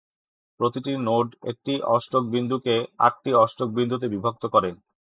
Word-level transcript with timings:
প্রতিটি 0.59 0.91
নোড 1.07 1.27
একটি 1.51 1.73
অষ্টক 1.95 2.23
বিন্দুকে 2.33 2.75
আটটি 2.99 3.31
অষ্টক 3.43 3.69
বিন্দুতে 3.77 4.07
বিভক্ত 4.13 4.43
করে। 4.53 4.69